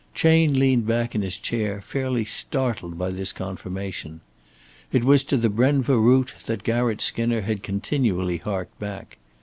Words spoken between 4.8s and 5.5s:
It was to the